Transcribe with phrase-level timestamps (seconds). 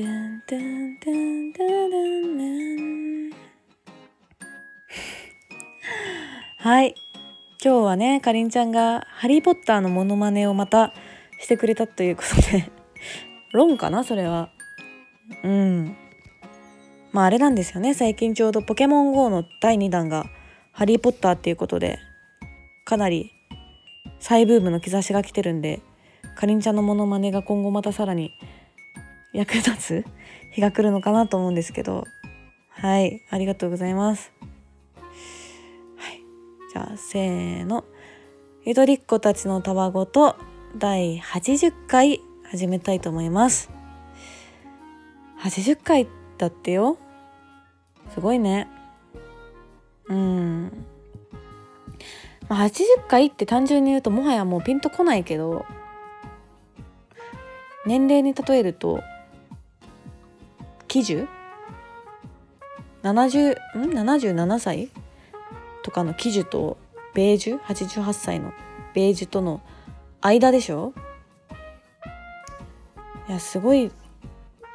[0.00, 3.36] てんてんてんてんてんてん
[6.56, 6.94] はい。
[7.62, 10.94] 今日はねかりんちゃんが「ハリー・ポッター」のモノマネをまた
[11.38, 12.70] してくれたということで。
[13.52, 14.48] ロンかなそれは。
[15.44, 15.94] うん。
[17.12, 17.92] まああれなんですよね。
[17.92, 20.24] 最近ちょうど「ポケモン GO」の第2弾が
[20.72, 21.98] 「ハリー・ポッター」っていうことで
[22.86, 23.32] かなり
[24.18, 25.82] 再ブームの兆しが来てるんで
[26.36, 28.32] かりんちゃんのモノマネが今後またさらに
[29.32, 30.04] 役立つ？
[30.52, 32.04] 日が来るのかなと思うんですけど。
[32.70, 33.22] はい。
[33.30, 34.32] ありがとうございます。
[35.96, 36.22] はい。
[36.72, 37.84] じゃあせーの。
[38.64, 40.36] ゆとりっ子たちのたわごと
[40.76, 43.70] 第80回始めたいと思います。
[45.40, 46.98] 80回だってよ。
[48.12, 48.68] すごいね。
[50.08, 50.86] うん。
[52.48, 55.64] まあ、80回って単純に言うともはやもうピンとこないけど
[57.86, 59.00] 年齢に例えると
[60.90, 61.28] 喜寿
[63.04, 64.90] 70ん？77歳？
[65.84, 66.78] とかの喜寿と
[67.14, 68.52] ベージュ？88歳の
[68.92, 69.60] ベージュとの
[70.20, 70.92] 間でしょ？
[73.28, 73.92] いやすごい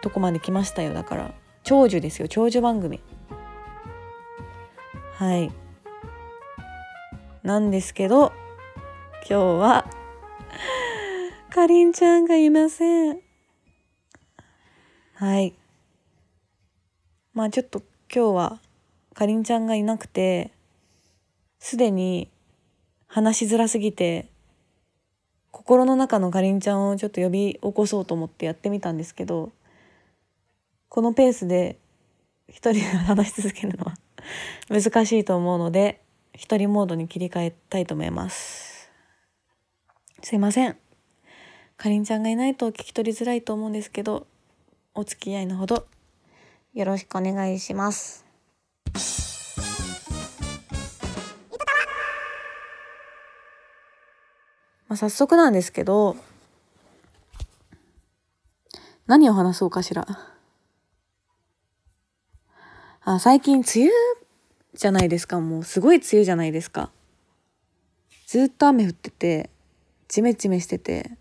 [0.02, 1.34] とこまで来ましたよだから。
[1.66, 3.02] 長寿ですよ長寿番組。
[5.16, 5.52] はい。
[7.44, 8.32] なんですけど
[9.30, 9.86] 今日は
[11.50, 13.20] かりんちゃんがいません。
[15.16, 15.54] はい。
[17.36, 17.84] まあちょっと
[18.14, 18.60] 今日は
[19.14, 20.52] かりんちゃんがいなくて
[21.60, 22.30] すでに
[23.08, 24.30] 話しづらすぎて
[25.52, 29.52] 心の中のかりんちゃんをちょっと呼び起こそうと思ってやってみたんですけど
[30.88, 31.78] このペースで
[32.48, 33.96] 一人で話し続けるのは
[34.72, 36.00] 難しいと思うので
[36.34, 38.90] 一人モードに切り替えたいと思います。
[40.24, 40.78] すいません。
[41.76, 44.26] かりんちゃんがいないと聞き取りづらいと思うんですけど
[44.94, 45.86] お付き合いのほど
[46.76, 48.26] よろしくお願いします。
[54.90, 56.18] まあ、早速なんですけど
[59.08, 60.06] 何を話そうかしら。
[63.06, 63.92] あ最近梅雨
[64.74, 65.40] じゃないですか。
[65.40, 66.92] もうすごい梅雨じゃないですか。
[68.28, 69.50] ずっと雨降ってて
[70.10, 71.12] ジメジメしてて。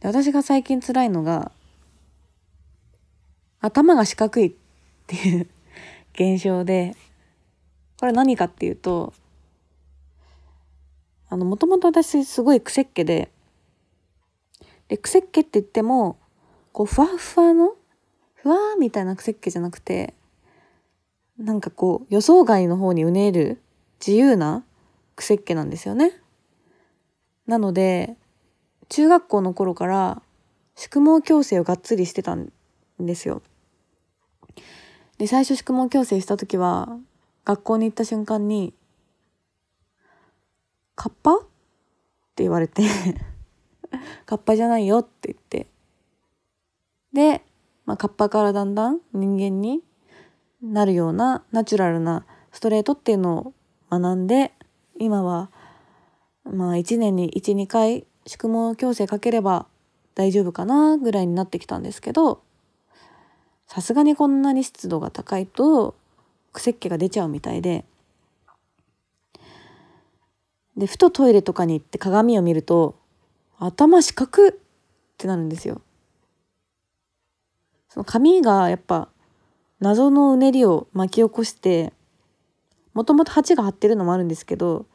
[0.00, 1.52] で私が最近辛いのが
[3.60, 4.52] 頭が四角いっ
[5.06, 5.48] ていう
[6.14, 6.94] 現象で
[7.98, 9.12] これ何かっていうと
[11.28, 13.30] あのもともと私すごい癖っ気で
[14.88, 16.18] で癖っ気って言っても
[16.72, 17.74] こうふわふわの
[18.34, 20.14] ふわーみたいな癖っ気じゃなくて
[21.38, 23.60] なんかこう予想外の方にうねる
[24.04, 24.64] 自由な
[25.16, 26.12] 癖っ気なんですよね。
[27.46, 28.16] なので
[28.88, 30.22] 中学校の頃から
[30.76, 32.52] 宿毛矯正をがっつりしてたん
[33.06, 33.42] ですよ。
[35.18, 36.98] で最初宿毛矯正した時は
[37.44, 38.74] 学校に行った瞬間に
[40.94, 41.38] 「カッパ?」っ
[42.36, 42.82] て言われて
[44.26, 45.66] 「カッパじゃないよ」って言って
[47.12, 47.44] で、
[47.84, 49.82] まあ、カッパからだんだん人間に
[50.62, 53.54] なるようなナチュラルなストレートっていうのを
[53.90, 54.52] 学んで
[54.98, 55.50] 今は
[56.44, 59.66] まあ1年に12回宿毛矯正かければ
[60.14, 62.42] 大丈夫かなぐらいになってきたんですけど
[63.68, 65.94] さすがにこんなに湿度が高いと
[66.52, 67.84] 癖っ気が出ちゃうみたいで
[70.78, 72.96] でふとトイレとかに行って鏡を見ると
[73.58, 74.52] 頭四角っ
[75.18, 75.82] てなるんですよ。
[77.88, 79.08] その髪がやっぱ
[79.80, 81.92] 謎のうねりを巻き起こして
[82.94, 84.86] もともと鉢が張ってるのもあるんですけど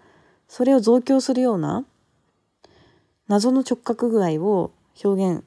[0.47, 1.85] それを増強するような
[3.27, 4.71] 謎の直角具合を
[5.03, 5.43] 表現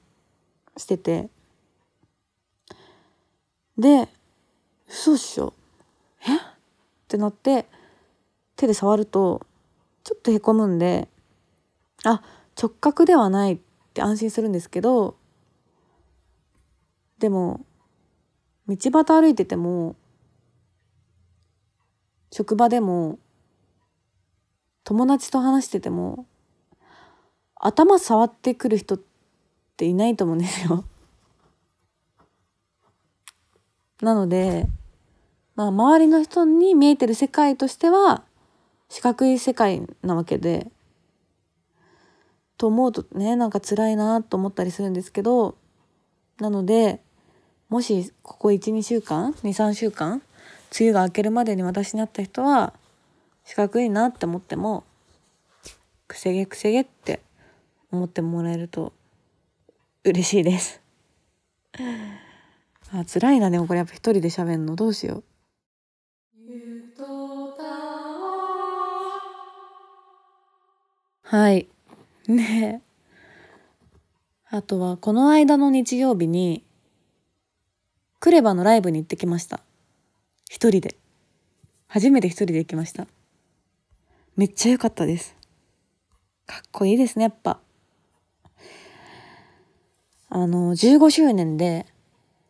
[0.77, 1.29] してて
[3.79, 4.09] で
[4.89, 5.53] 嘘っしょ
[6.27, 6.35] え？
[6.35, 6.43] っっ
[7.09, 7.67] てなって
[8.57, 9.47] 手で触ると
[10.03, 11.09] ちょっとへこむんで
[12.05, 12.23] あ
[12.61, 13.59] 直角ではないっ
[13.95, 15.17] て安心するんですけど
[17.19, 17.65] でも
[18.69, 19.95] 道端歩いてても
[22.33, 23.19] 職場でも
[24.85, 26.27] 友達と話してても
[27.55, 29.01] 頭触ってくる人っ
[29.77, 30.85] ていないと思うんですよ。
[34.03, 34.67] なので、
[35.55, 38.23] まあ、周りの人に見えてる世界としては
[38.89, 40.71] 四角い世界なわけで
[42.59, 45.57] と思うとねなんか辛いなと思ったりするんですけど
[46.39, 47.01] なので
[47.69, 50.23] もしここ12週間23週間
[50.79, 52.73] 梅雨が明けるまでに私に会った人は
[53.45, 54.85] 四角いなって思っても
[56.07, 57.21] くせ毛くせ毛って
[57.91, 58.93] 思ってもらえると
[60.05, 60.81] 嬉しいです。
[62.93, 65.25] あ辛いなでもこれやっぱ一人で喋るのどうしよう。
[71.23, 71.67] はい。
[72.29, 72.83] ね。
[74.49, 76.63] あとはこの間の日曜日に
[78.21, 79.61] クレバのライブに行ってきました。
[80.49, 80.97] 一人で。
[81.89, 83.09] 初めて一人で行きました。
[84.37, 85.35] めっちゃ良かったです。
[86.47, 87.59] かっこいいですねやっぱ。
[90.29, 91.87] あの15周年で「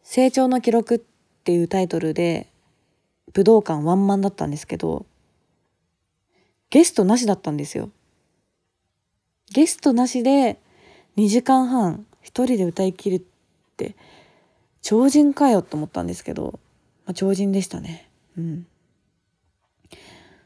[0.09, 0.99] 成長の記録」っ
[1.43, 2.47] ていうタイトルで
[3.33, 5.05] 武道館ワンマンだったんですけど
[6.71, 7.91] ゲストなしだったんですよ。
[9.53, 10.61] ゲストなしで
[11.17, 13.23] 2時間半一人で歌い切るっ
[13.77, 13.97] て
[14.81, 16.61] 超人かよと思ったんですけど、
[17.05, 18.09] まあ、超人でしたね。
[18.39, 18.67] うん。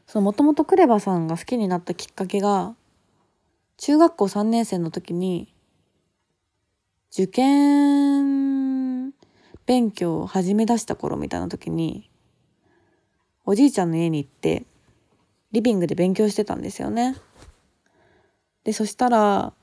[0.07, 2.75] そのもともとクレバさんが好きになったきっかけが
[3.77, 5.53] 中学校3年生の時に
[7.11, 8.50] 受験
[9.71, 12.09] 勉強を始め出した頃みたいな時に
[13.45, 14.65] おじいちゃんの家に行って
[15.53, 17.15] リビングで勉強してたんですよね。
[18.65, 19.53] でそしたら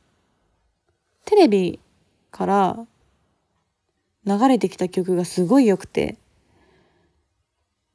[1.27, 1.79] テレビ
[2.31, 2.87] から
[4.25, 6.17] 流れてきた曲がすごい良くて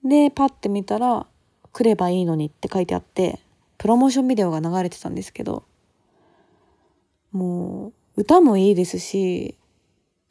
[0.06, 1.26] でパッて見たら
[1.74, 3.40] 「来ればいいのに」って書いてあって
[3.80, 5.64] プロモーションビデオが流れてたんですけど
[7.32, 9.58] もう歌もいいですし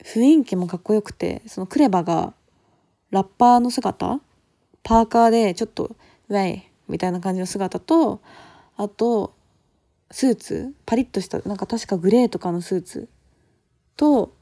[0.04, 2.34] 雰囲気もかっこよくてそのクレバが
[3.10, 4.20] ラッパーの姿
[4.82, 5.96] パーカーでちょっと
[6.28, 8.20] 「ウェイ」みたいな感じの姿と
[8.76, 9.34] あと
[10.10, 13.08] スーツパリッとしたなんか確かグレーとかのスーツ
[13.96, 14.34] と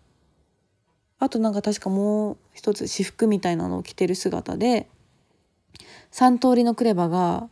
[1.19, 4.89] あとなんか確かもう一つ私服みたいなのを着てる姿で
[6.13, 7.49] 3通りのクレバが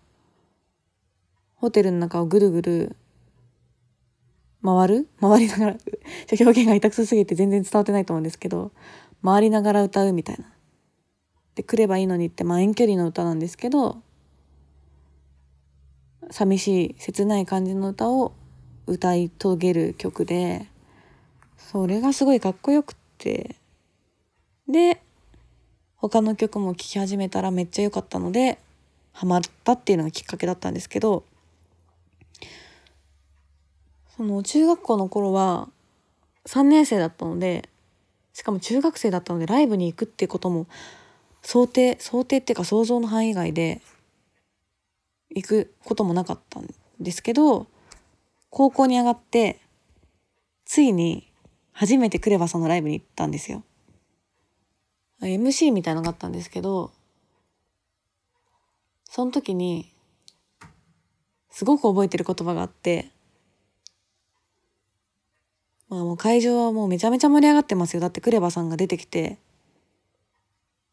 [1.57, 2.97] ホテルの中をぐるぐる
[4.65, 5.09] 回る？
[5.21, 5.77] 回りながら。
[6.31, 8.73] 表現が痛くそすぎて全然伝わってないと思うんですけど。
[9.23, 10.45] 回りながら歌うみたいな。
[11.55, 14.03] で来ればいいのにって、まあ、遠距離の歌なんですけど。
[16.31, 18.33] 寂しい切ない感じの歌を
[18.87, 20.67] 歌い遂げる曲で。
[21.57, 23.57] それがすごいかっこよくって。
[24.69, 25.01] で
[25.97, 28.59] 他の曲も聴き始めたらめっちゃ良かったので
[29.13, 31.25] ハマったっていうのがきっかけだったんですけど。
[34.19, 35.69] その中学校の頃は
[36.47, 37.69] 3年生だったので
[38.33, 40.67] しかも中学生だったのでライブに行くってことも
[41.41, 43.81] 想定想定っていうか想像の範囲外で
[45.31, 46.69] 行くこともなかったん
[46.99, 47.69] ですけど
[48.51, 49.61] 高校に上がって
[50.65, 51.31] ついに
[51.71, 53.63] 初めてクレバさんのライブに行ったんですよ。
[55.21, 56.91] MC みたいのがあったんですけど
[59.05, 59.93] その時に
[61.51, 63.13] すごく覚えてる言葉があって
[65.89, 68.01] まあもう会場はもうめちゃめちゃ盛り上がってますよ。
[68.01, 69.39] だってクレバさんが出てきて、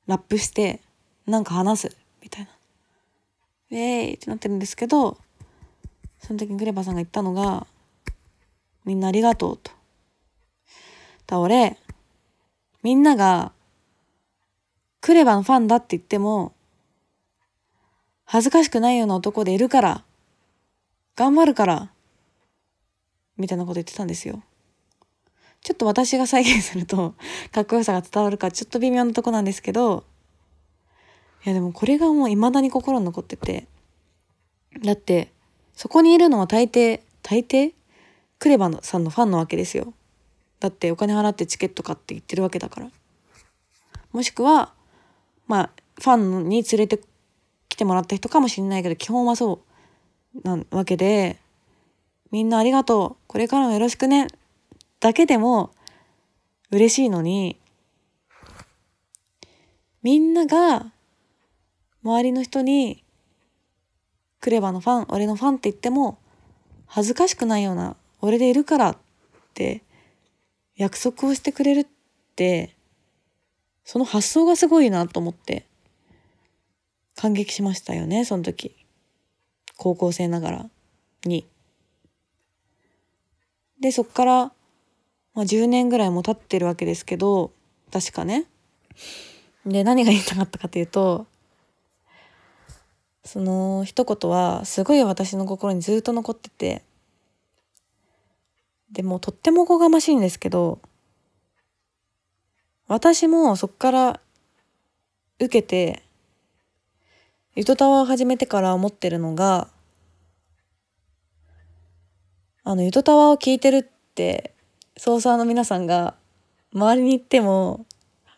[0.07, 0.81] ラップして、
[1.25, 2.51] なんか話す、みたいな。
[3.71, 5.17] ウェーイってなってるんですけど、
[6.19, 7.67] その時にクレバさんが言ったのが、
[8.85, 9.71] みんなありがとうと。
[11.27, 11.77] だ俺、
[12.83, 13.51] みんなが、
[15.01, 16.53] クレバのファンだって言っても、
[18.25, 20.03] 恥ずかしくないような男でいるから、
[21.15, 21.91] 頑張るから、
[23.37, 24.43] みたいなこと言ってたんですよ。
[25.65, 27.15] ちょっと私が再現すると
[27.51, 30.03] かっこよさが伝わるかちょっと微妙なとこなんですけど
[31.43, 33.67] いやでもこれがもう未だに心に残ってて
[34.83, 35.31] だって
[35.73, 37.73] そこにいるのは大抵大抵
[38.37, 39.93] クレバさんのファンなわけですよ。
[40.59, 42.91] だってお金払ってチケット買って行ってるわけだから。
[44.11, 44.71] もしくは
[45.47, 46.99] まあファンに連れて
[47.69, 49.63] きてもらった人かもしれないけど基本はそ
[50.35, 51.39] うなわけで
[52.29, 53.23] みんなありがとう。
[53.25, 54.27] これからもよろしくね。
[54.99, 55.71] だけでも
[56.71, 57.59] 嬉しいのに
[60.01, 60.91] みんなが
[62.03, 63.03] 周りの人に
[64.39, 66.19] クレバのファン俺のファンって言っても
[66.85, 68.97] 恥ずかしくないような俺でいるからっ
[69.53, 69.81] て
[70.75, 71.87] 約束をしてくれるっ
[72.35, 72.75] て
[73.83, 75.65] その発想がすごいなと思って
[77.15, 78.75] 感激しましたよねその時
[79.77, 80.69] 高校生ながら
[81.25, 81.47] に。
[83.81, 84.51] でそっから
[85.35, 87.51] まあ、10年ぐらいも経ってるわけですけど
[87.91, 88.45] 確かね。
[89.65, 91.27] で何が言いたかったかというと
[93.23, 96.83] その一言はすごい私の心にずっと残ってて
[98.91, 100.79] でもとってもおこがましいんですけど
[102.87, 104.19] 私もそっから
[105.39, 106.03] 受けて
[107.55, 109.67] ゆとたわを始めてから思ってるのが
[112.63, 114.54] あのゆとたわを聞いてるって
[114.97, 116.15] 操作の皆さんが
[116.73, 117.85] 周りに行っても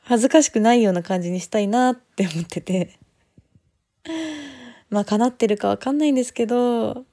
[0.04, 2.98] 恥ずかしくないような感じにしたいなって思ってて。
[4.90, 7.06] まあ叶ってるかわかんないんですけど。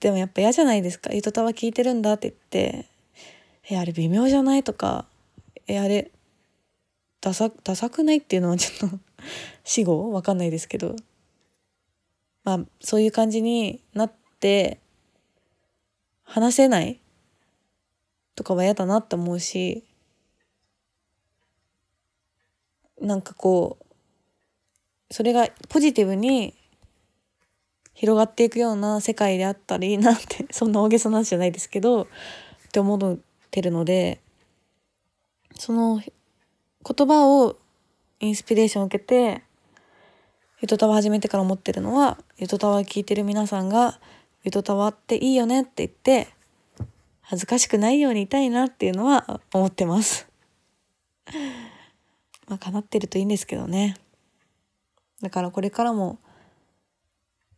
[0.00, 2.86] でもやっぱ嫌じゃないですか「ゆとたわ聞いてるんだ」って言って
[3.68, 5.06] 「えあれ微妙じゃない?」とか
[5.66, 6.12] 「えあれ
[7.20, 8.98] ダサダサくない?」っていうのはちょっと
[9.64, 10.94] 死後わかんないですけど。
[12.44, 14.80] まあそういう感じになって
[16.28, 17.00] 話せない？
[18.34, 19.82] とかは嫌だなって思うし
[23.00, 26.54] なんかこうそれがポジティブに
[27.94, 32.06] 広がっていくような世界であったらいいなってそんな大げさな話じゃないですけどっ
[32.70, 33.18] て思っ
[33.50, 34.20] てるので
[35.56, 37.56] その言葉を
[38.20, 39.42] インスピレーションを受けて
[40.60, 43.98] ゆとたわ始めてから思ってるのはゆとたわ聞いてる皆さんが
[44.44, 46.28] ゆとたわっていいよねって言って
[47.20, 50.28] 恥ずかしくないようにいたいなっていうのは思ってます。
[52.48, 53.96] まあ叶ってるといいんですけどね。
[55.20, 56.18] だからこれからも、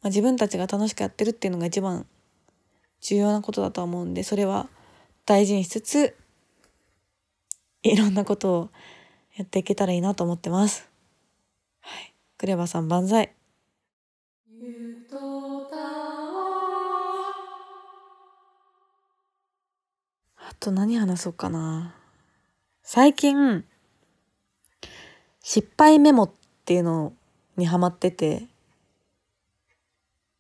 [0.02, 2.06] まあ、自分たちが楽しくやってるっていうのが一番
[3.00, 4.68] 重要なことだと思うんでそれは
[5.26, 6.16] 大事にしつつ
[7.82, 8.70] いろんなことを
[9.36, 10.88] やっていけたらいいなと思ってます。
[11.80, 12.14] はい。
[12.36, 13.32] クレバさん万歳。
[20.60, 21.94] と何話そうかな。
[22.82, 23.64] 最近、
[25.42, 26.30] 失敗メモっ
[26.66, 27.14] ていうの
[27.56, 28.46] にハマってて、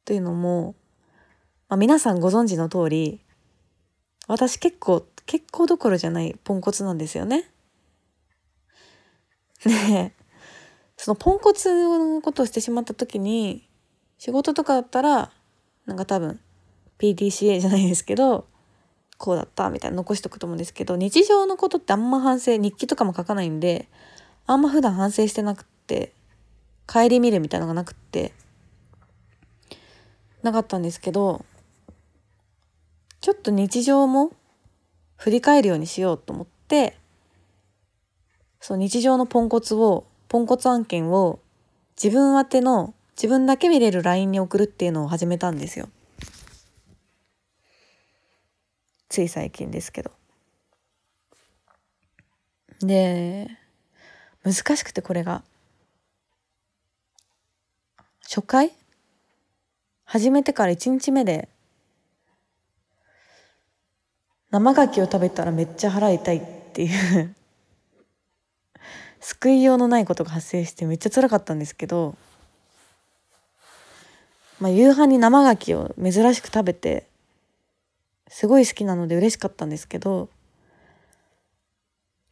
[0.04, 0.74] というのも、
[1.70, 3.22] まあ、皆さんご存知の通り、
[4.28, 7.50] 私結構、結構どころじゃないポンコツなんですよね。
[9.64, 10.12] で、
[10.98, 13.66] そのポンコツのことをしてしまった時に、
[14.18, 15.32] 仕事とかだったら、
[15.86, 16.40] なんか多分、
[16.98, 18.49] PDCA じゃないですけど、
[19.20, 23.86] こうだったみたいな残しとくと思うんですけど、日常のことってあんま反省、日記とかも書かないんで、
[24.46, 26.14] あんま普段反省してなくって、
[26.86, 28.32] 帰り見るみたいのがなくって、
[30.42, 31.44] なかったんですけど、
[33.20, 34.32] ちょっと日常も
[35.16, 36.96] 振り返るようにしようと思って、
[38.58, 41.40] そう日常のポンコツをポンコツ案件を
[42.02, 45.90] 自分宛ての自分だけ見れる LINE に送るっていうのを始めたんですよ。
[49.10, 50.12] つい最近ですけど。
[52.80, 53.50] で
[54.44, 55.42] 難しくてこれが。
[58.22, 58.72] 初回？
[60.04, 61.48] 始めてから1日目で。
[64.50, 67.34] 生牡蠣を食べたらめっちゃ腹痛いっていう。
[69.18, 72.16] 救いようのないことが発生してめっちゃ辛かったんですけど、
[74.60, 77.09] まあ、夕飯に生牡蠣を珍しく食べて
[78.30, 80.30] すごい好きなので嬉しかったんですけど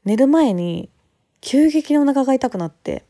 [0.04, 0.88] 寝る前に
[1.40, 3.04] 急激にお腹が痛くなって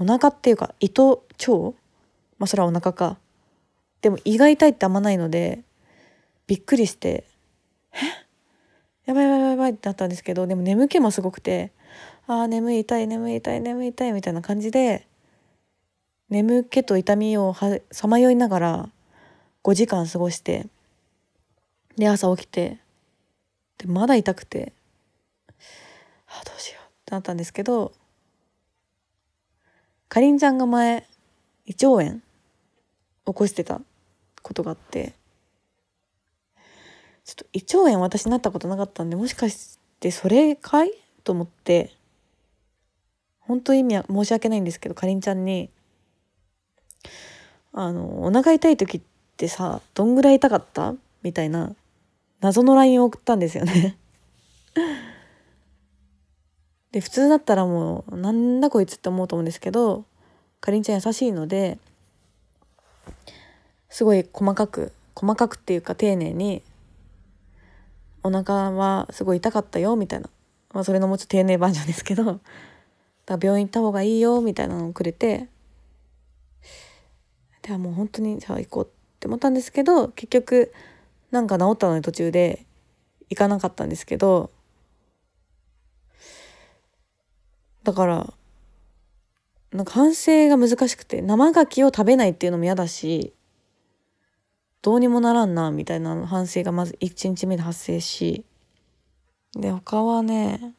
[0.00, 1.76] お腹っていうか胃と腸
[2.38, 3.18] まあそれはお腹か。
[4.02, 5.62] でも胃が痛いってあんまないので
[6.46, 7.24] びっくりして
[7.92, 7.96] 「え？
[9.06, 11.72] やばいやばいやばい」ってなったんですけどでも眠気もすごくて
[12.26, 15.06] ああ眠い痛い眠い痛い眠い痛いみたいな感じで
[16.28, 17.54] 眠気と痛みを
[17.90, 18.88] さまよいながら
[19.64, 20.66] 5時間過ごして
[21.96, 22.78] で朝起きて。
[23.78, 24.72] でまだ痛くて。
[26.28, 27.92] あどうしようってなったんですけど。
[30.08, 31.06] かりんちゃんが前
[31.66, 32.20] 胃腸炎
[33.26, 33.80] 起こしてた
[34.42, 35.14] ことがあって。
[37.24, 40.92] ちょっと胃腸炎私なったことなかったんでもしかしてそれかい？
[41.24, 41.92] と思って。
[43.40, 45.70] 本当意味は申し訳ないんですけどかりんちゃんに。
[47.72, 49.00] あのお腹痛い時っ
[49.36, 50.94] てさどんぐらい痛かった？
[51.22, 51.74] みたいな。
[52.40, 53.96] 謎の LINE を送ったんですよね。
[56.92, 60.04] で普通だったらもうなんだこいつって思うと思うんですけど
[60.60, 61.78] かりんちゃん優しいので
[63.90, 66.62] すごい細かく細かくっていうか丁寧に
[68.22, 70.30] 「お腹はすごい痛かったよ」みたいな、
[70.72, 72.40] まあ、それのもうちょっと丁寧バージョンですけど
[73.26, 75.48] だ病院行った方がいいよみたいなのをくれて
[77.62, 78.88] ではもう本当にじゃあ行こうっ
[79.18, 80.72] て思ったんですけど結局
[81.30, 82.66] なんか治ったのに途中で
[83.28, 84.50] 行かなかったんですけど
[87.82, 88.32] だから
[89.72, 93.32] なんか反省が難しくて生牡蠣を食べないっていうのも嫌だし
[94.82, 98.44] どうにもならんなみたいな反省がまず1日目で発生し
[99.52, 100.74] で他はね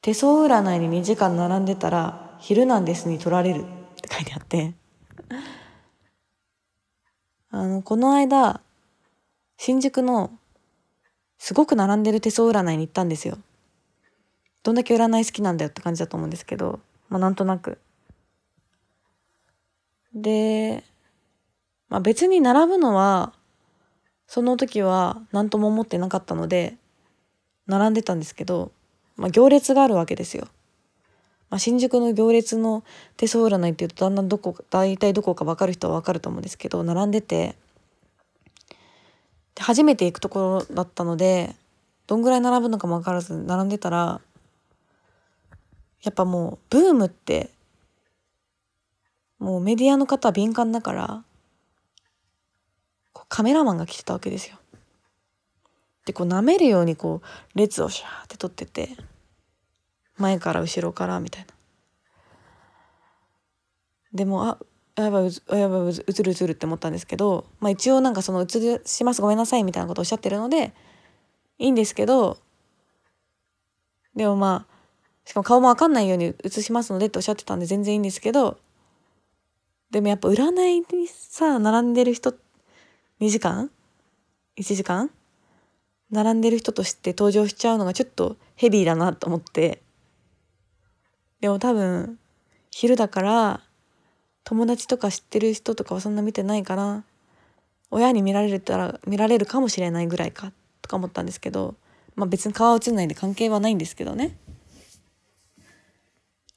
[0.00, 3.64] 手相占いに2時間並んでたら「ヒルナンデス」に取られるっ
[4.00, 4.74] て書いてあって
[7.50, 8.60] あのこの間
[9.56, 10.30] 新宿の
[11.38, 13.38] すごく並んでる手相占いに行ったんですよ。
[14.62, 17.78] どんだけ占い好きなんだよって感じだと思うんですけど、まあなんとなく。
[20.14, 20.84] で、
[21.88, 23.32] まあ別に並ぶのは、
[24.26, 26.76] その時は何とも思ってなかったので、
[27.66, 28.72] 並んでたんですけど、
[29.16, 30.48] まあ行列があるわけですよ。
[31.50, 32.82] まあ、新宿の行列の
[33.16, 37.54] 手相占いっていうとだんだんどこ大体どこか分かる人は分かると思うんですけど並んでて
[39.54, 41.54] で初めて行くところだったので
[42.06, 44.20] どんぐらい並ぶのかも分からず並んでたら
[46.02, 47.50] やっぱもうブームって
[49.38, 51.24] もうメディアの方は敏感だから
[53.28, 54.58] カメラマンが来てたわけですよ。
[56.04, 58.90] でこう舐めるようにこう列をシャーって撮ってて。
[60.16, 61.48] 前から後ろからみたいな
[64.12, 64.58] でもあ
[64.96, 70.72] やばいやばい映る映るって思ったんですけど、まあ、一応なんかその映しますごめんなさいみたいなことをおっしゃってるので
[71.58, 72.38] いいんですけど
[74.14, 74.74] でもまあ
[75.24, 78.58] しかも顔も分かんないように映しますのでっておっしゃってたんで全然いいんですけど
[79.90, 82.34] でもやっぱ占いにさ並んでる人
[83.20, 83.70] 2時間
[84.56, 85.10] ？1時間？
[86.10, 89.82] 並んでる人として登場しちゃうのがちょっとヘビーだなと思って。
[91.40, 92.18] でも多分
[92.70, 93.60] 昼だから
[94.44, 97.04] 友達とか知ってる人とかはそんな見てないから
[97.90, 101.76] 親に見られたら見られるかもしれないぐらいかとか思ったんですけど、
[102.14, 104.36] まあ、別に顔は映んないんで関係はないんですけどね、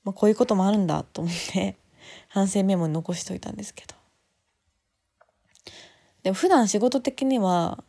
[0.03, 1.77] まあ、こういうこともあるんだと思って
[2.27, 3.95] 反省メモに残しといたんですけど。
[6.23, 7.83] でも普段仕事的には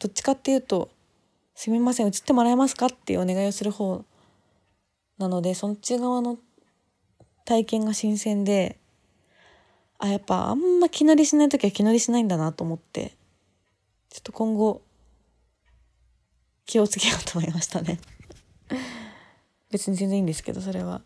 [0.00, 0.90] どっちかっていうと
[1.54, 4.04] 「すみません映ってもらえますか?」っていうお願いをする方
[5.18, 6.38] なのでそっち側の
[7.44, 8.80] 体験が新鮮で
[9.98, 13.16] あやっぱあんま気乗りしない時は気乗りしないんだなと思って
[14.10, 14.82] ちょっと今後
[16.66, 18.00] 気をつけようと思いましたね。
[19.70, 21.02] 別に全然いいんですけどそれは。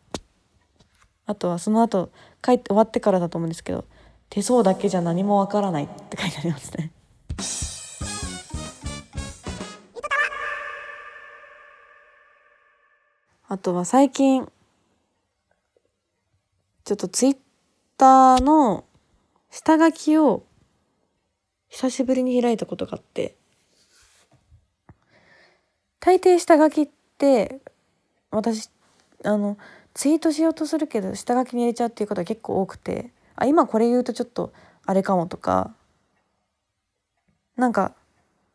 [1.27, 2.11] あとはその後
[2.43, 3.85] 帰って終わってからだと思うんですけど
[4.31, 6.93] 手相だけじゃ何もわからないって書いてありますね。
[13.47, 14.47] あとは最近
[16.85, 17.37] ちょっとツイッ
[18.01, 18.87] ターの
[19.51, 20.47] 下書きを
[21.69, 23.37] 久しぶりに開いたことがあって
[26.01, 27.61] 大抵下書きって
[28.31, 28.71] 私
[29.23, 29.59] あの
[29.93, 34.51] ツイートしようとするけど下書きに入れちゃうっていうことが結構多くてあ今これ言うとちょっと
[34.87, 35.75] あれかもとか
[37.59, 37.95] なんか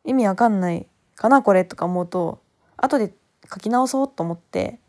[0.06, 2.42] 意味わかんないかなこれとか思うと
[2.78, 3.14] 後で
[3.48, 4.80] 書き直そうと思って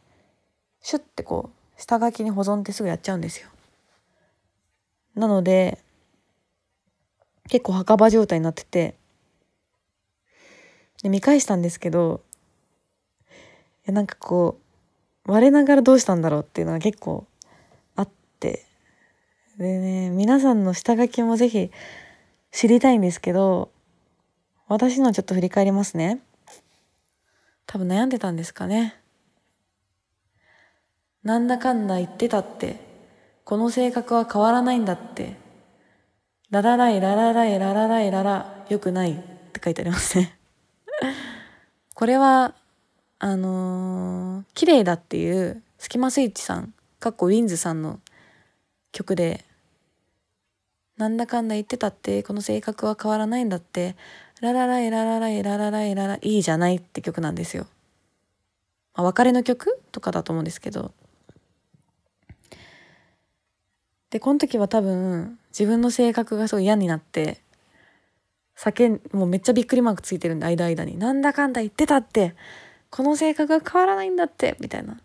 [0.81, 3.51] シュッてこう下書きに保存ってすぐやっちゃうんですよ。
[5.16, 5.79] なので
[7.48, 8.94] 結構墓場状態になってて。
[11.02, 12.22] で見返したんですけど
[13.31, 13.33] い
[13.85, 14.59] やなんかこ
[15.26, 17.26] う我ながらどうしたんだろうっていうのは結構
[17.96, 18.09] あっ
[18.40, 18.64] て。
[19.59, 21.70] でね皆さんの下書きも是非
[22.50, 23.70] 知りたいんですけど
[24.68, 26.20] 私のちょっと振り返りますね。
[27.66, 28.98] 多分悩んでたんですかね。
[31.22, 32.81] なんだかんだ言ってたって、
[33.46, 35.37] この性格は変わらないんだって。
[36.50, 39.16] ララライララライララライララ、よくないっ
[39.52, 40.37] て書いてありますね
[41.94, 42.56] これは、
[43.20, 48.00] あのー、綺麗だっていうスキマスイッチさん、かっこウィンズさんの
[48.90, 49.44] 曲で、
[50.96, 53.94] なんだかんだ言ってたって、この性格は変わらないんだって、
[54.40, 57.68] ララライララライララライララ、いいじゃないって曲なんですよ。
[58.94, 60.92] あ、別れの曲とかだと思うんですけど、
[64.11, 67.42] でこの時は多分自分の性格がすごい嫌になって
[68.55, 72.35] 酒もうめっちゃびっくりマークついてるんで間間に「なんだかんだ言ってたって
[72.90, 74.99] この性格が変わらないんだって」みたいな。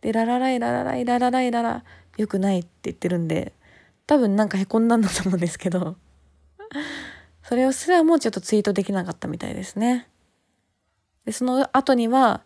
[0.00, 1.84] で「ララライララライララライララ
[2.16, 3.52] よくない」って言ってるんで
[4.06, 5.96] 多分なんかへこんだんだと思うんですけど
[7.42, 10.06] それをすらもうちょっとツイートできなかったみたいですね。
[11.24, 12.42] でその後には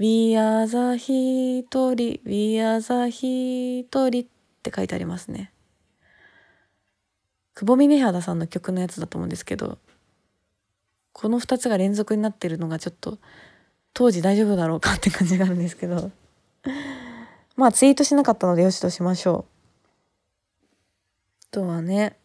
[0.00, 4.26] We are the 一人 We are the 一人っ
[4.62, 5.50] て書いてありますね。
[7.56, 9.78] 久保峰肌さんの曲のやつだと思うんですけど
[11.12, 13.18] この2つが連続になってるのがちょっと
[13.92, 16.12] 当時大丈夫だろうかって感じがあるんですけど。
[17.56, 20.64] まあツイートしなかったのでよしとしましょう。
[21.48, 22.16] あとはね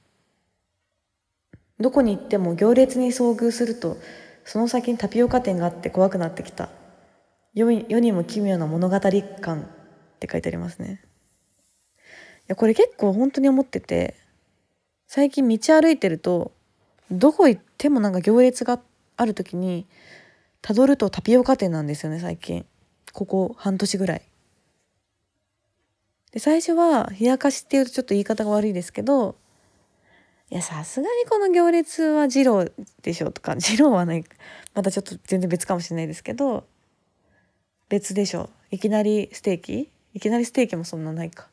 [1.79, 3.97] どこに行っても行列に遭遇すると
[4.45, 6.69] その先にタピオカ店があって怖くなってきた。
[7.53, 8.99] 世にも奇妙な物語
[9.41, 9.65] 感っ
[10.19, 11.01] て書いてありますね。
[11.95, 14.15] いやこれ結構本当に思ってて
[15.07, 16.51] 最近道歩いてると
[17.09, 18.81] どこ行ってもなんか行列が
[19.15, 19.85] ある時に
[20.61, 22.65] たどるとタピオカ店なんですよね最近
[23.13, 24.21] ここ半年ぐらい
[26.31, 29.35] で最初は冷やかしっていうとちょっと言い方が悪いですけど
[30.49, 32.65] いやさすがにこの行列は二郎
[33.03, 34.25] でしょとか二郎はない
[34.73, 36.65] またちょっと全然別かもしれないですけど
[37.93, 38.49] 別でしょ。
[38.71, 39.87] いきなりステーキ？
[40.15, 41.47] いきなりステーキもそんなないか。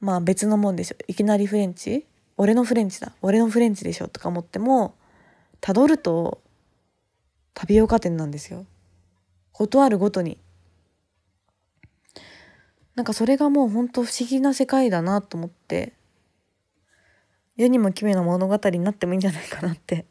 [0.00, 0.96] まあ別のもんでしょ。
[1.06, 2.06] いきなりフレンチ？
[2.38, 3.12] 俺のフレンチだ。
[3.20, 4.08] 俺のフレンチでしょ。
[4.08, 4.94] とか思っても
[5.60, 6.40] たどると
[7.52, 8.64] タピオカ店なんですよ。
[9.52, 10.38] 断るごとに。
[12.94, 15.92] なんかそれがもうほんと不思議な世界だなと思って。
[17.58, 20.06] 世にも奇妙な物語になってもいいんじゃないかなって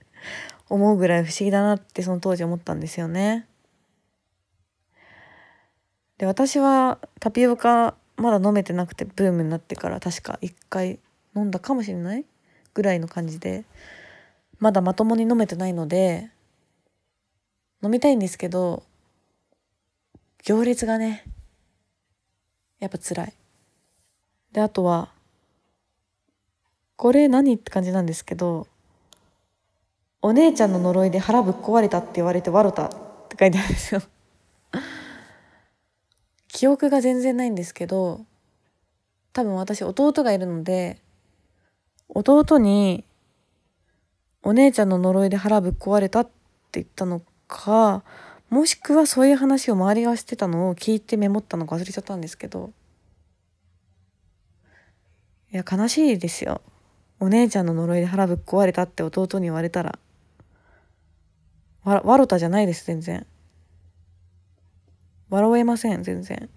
[0.69, 3.47] 思うぐらい不思議だなってその当時思ったんですよね。
[6.17, 10.99] で私はタピオカまだ飲めてなくてブームになってから確か1回
[11.36, 12.25] 飲んだかもしれない
[12.73, 13.65] ぐらいの感じで
[14.60, 16.32] まだまともに飲めてないので
[17.84, 18.84] 飲みたいんですけど
[20.43, 21.23] 行列がね
[22.80, 23.34] やっぱ辛い。
[24.51, 25.10] であとは
[26.95, 28.67] これ何って感じなんですけど
[30.21, 32.89] お姉ちゃんの呪いで腹ぶっ壊れたって言われて笑ったっ
[33.30, 34.01] て書いてあるんですよ
[36.48, 38.26] 記憶が全然ないんですけど
[39.34, 41.00] 多分私弟がいるので
[42.10, 43.04] 弟に
[44.44, 46.32] お姉ちゃんの呪いで腹ぶっ壊れたって
[46.74, 48.04] 言ったのか
[48.50, 52.72] もしくはそういう話を周りがしてたのを聞いてメモったのか忘れちゃったんですけど
[55.52, 56.62] いや悲しいですよ。
[57.20, 59.98] お姉ちゃんの呪いで腹ぶっ壊れたって弟に言われたら
[61.84, 63.26] わわろたじゃないです全然。
[65.30, 66.50] 笑えません全然。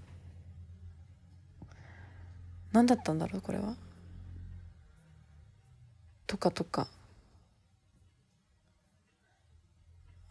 [2.73, 3.75] 何だったんだろうこれは？
[6.27, 6.87] とかとか。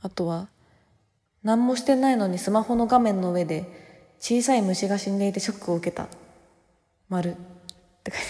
[0.01, 0.47] あとは
[1.43, 6.07] 何もしてないのにスマホの画面の上で小さい虫が死んでいてショックを受けた。
[7.09, 7.31] 丸。
[7.31, 7.33] っ
[8.03, 8.25] て書いて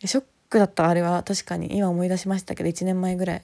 [0.00, 0.08] ある。
[0.08, 3.42] ショックだったあれは確かに今思い出しましたけど1年前ぐらい。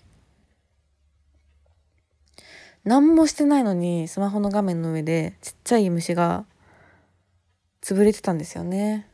[2.84, 6.44] 何もしてないのにスマホの画面の上でちっちゃい虫が
[7.80, 9.08] 潰れてたんですよね、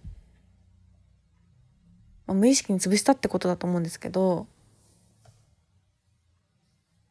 [2.27, 4.47] まあ、無意識に潰したってことだと思うんですけど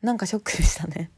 [0.01, 1.11] なんかショックでしたね。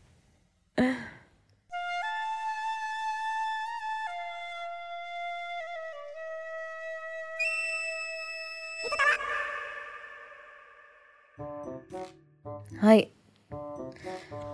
[12.79, 13.11] はい。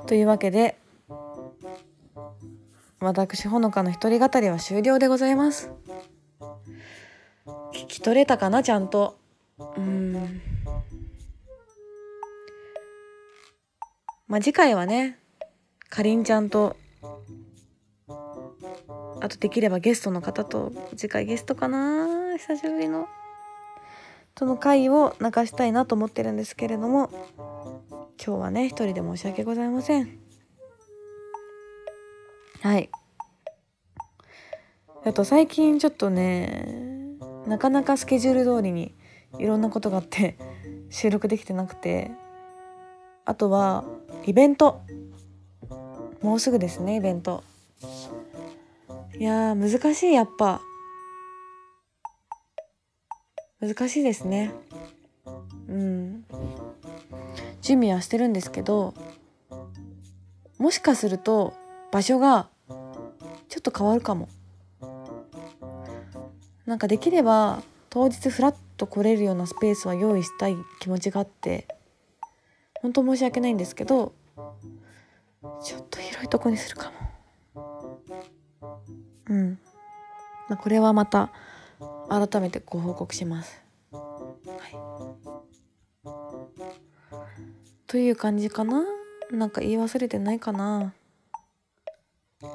[0.07, 0.77] というわけで
[2.99, 5.71] 私ほのかの一人語りは終了でございます。
[7.73, 9.17] 聞き取れたかなちゃんと？
[9.77, 10.41] うん。
[14.27, 15.19] まあ次回はね
[15.89, 16.75] かりんちゃんと
[19.21, 23.07] あとできればゲストの方と次回ゲストかな久しぶりの。
[24.33, 27.09] との回を流したいなと思ってるんですけれども
[28.23, 30.19] 今日はね一人で申し訳ございません。
[32.61, 32.89] はい。
[35.05, 36.67] あと最近ちょっとね
[37.45, 38.95] なかなかスケジュール通りに
[39.37, 40.37] いろんなことがあって
[40.89, 42.11] 収録できてなくて
[43.25, 43.83] あとは
[44.25, 44.81] イベント。
[46.21, 47.43] もうすぐですねイベント。
[49.19, 50.59] いやー難しいやっぱ。
[53.61, 54.51] 難しいですね。
[55.69, 56.25] うん。
[57.65, 58.93] 準備はしてるんですけど
[60.59, 61.55] もしかすると
[61.91, 62.47] 場所が
[63.49, 64.29] ちょっと変わるかも。
[66.67, 71.67] なんかできれば当日フラッと来れるようなスペースは用意したい気持ちがあって
[72.81, 74.13] 本当申し訳ないんですけど
[75.63, 76.91] ちょっと広いとこにするか
[77.55, 77.99] も。
[79.27, 79.59] うん。
[80.49, 81.31] まあこれはまた
[82.09, 83.59] 改めてご報告します。
[83.91, 83.99] は
[85.21, 85.24] い。
[87.87, 88.83] という感じかな？
[89.31, 90.93] なんか言い忘れてないかな？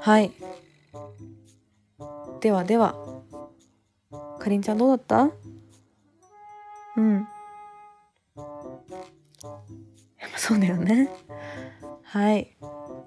[0.01, 0.33] はい。
[2.40, 2.95] ではでは。
[4.38, 5.31] かりんちゃんどうだった？
[6.97, 7.27] うん。
[10.19, 11.11] やっぱそうだよね。
[12.03, 12.57] はい。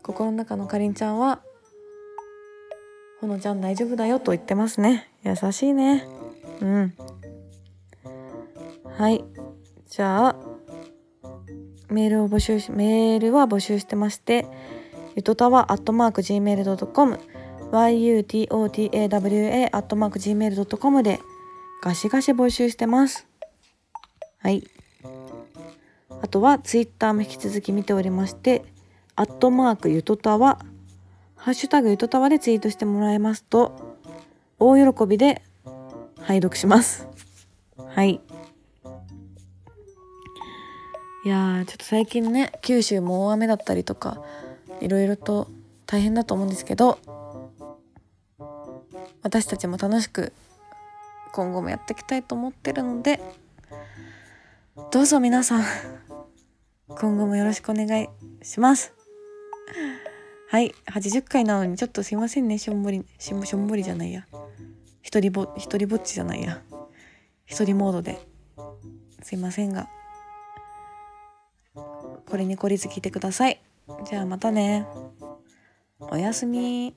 [0.03, 1.41] 心の中のかりんちゃんは
[3.19, 5.09] ほのちゃん大丈夫だよと言ってますね。
[5.23, 6.05] 優しいね。
[6.61, 6.93] うん。
[8.97, 9.23] はい。
[9.87, 10.35] じゃあ
[11.93, 14.45] メールを募集しメールは募集してまして
[15.15, 17.19] ゆとたわアットマーク gmail.com
[17.71, 21.19] yutotawa アットマーク gmail.com で
[21.81, 23.27] ガシガシ募集してます。
[24.39, 24.63] はい。
[26.21, 28.63] あとはツイッターも引き続き見ておりまして
[29.15, 30.59] 「アットマークゆとたわ」
[31.35, 33.97] 「ハッシュタグゆとたわ」でツイートしてもらえますと
[34.59, 35.41] 大喜びで
[36.21, 37.07] 拝読します。
[37.77, 38.21] はい。
[41.25, 44.21] いやちょっと最近ね九州も大雨だったりとか
[44.81, 45.47] いろいろと
[45.85, 46.99] 大変だと思うんですけど
[49.21, 50.33] 私たちも楽しく
[51.31, 53.21] 今後もやっていきたいと思ってるので
[54.91, 55.63] どうぞ皆さん
[56.89, 58.09] 今後もよろしくお願い
[58.43, 58.93] します。
[60.49, 64.27] はい80回なのにちょっとすいませんねしょんぼりしょんぼりじゃないや。
[65.01, 66.61] 一人ぼぼっちじゃないや。
[67.45, 68.19] 一人モードで。
[69.23, 69.87] すいませんが。
[72.33, 73.61] これに懲りず聞いてください。
[74.09, 74.87] じゃあまたね。
[75.99, 76.95] おやすみ。